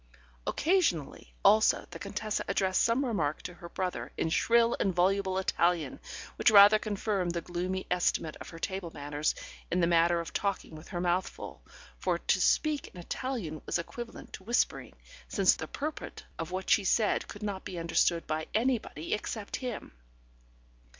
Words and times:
Occasionally, 0.47 1.35
also, 1.45 1.85
the 1.91 1.99
Contessa 1.99 2.43
addressed 2.47 2.81
some 2.81 3.05
remark 3.05 3.43
to 3.43 3.53
her 3.53 3.69
brother 3.69 4.11
in 4.17 4.29
shrill 4.31 4.75
and 4.79 4.95
voluble 4.95 5.37
Italian, 5.37 5.99
which 6.37 6.49
rather 6.49 6.79
confirmed 6.79 7.33
the 7.35 7.41
gloomy 7.41 7.85
estimate 7.91 8.35
of 8.37 8.49
her 8.49 8.57
table 8.57 8.89
manners 8.95 9.35
in 9.69 9.79
the 9.79 9.85
matter 9.85 10.19
of 10.19 10.33
talking 10.33 10.73
with 10.75 10.87
her 10.87 10.99
mouth 10.99 11.29
full, 11.29 11.61
for 11.99 12.17
to 12.17 12.41
speak 12.41 12.87
in 12.87 12.99
Italian 12.99 13.61
was 13.67 13.77
equivalent 13.77 14.33
to 14.33 14.43
whispering, 14.43 14.93
since 15.27 15.53
the 15.55 15.67
purport 15.67 16.23
of 16.39 16.49
what 16.49 16.67
she 16.71 16.83
said 16.83 17.27
could 17.27 17.43
not 17.43 17.63
be 17.63 17.77
understood 17.77 18.25
by 18.25 18.47
anybody 18.55 19.13
except 19.13 19.57
him. 19.57 19.91